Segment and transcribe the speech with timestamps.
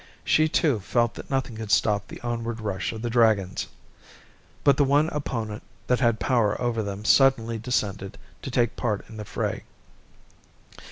[0.23, 3.67] She, too, felt that nothing could stop the onward rush of the dragons.
[4.63, 9.17] But the one opponent that had power over them suddenly descended to take part in
[9.17, 9.61] the fray.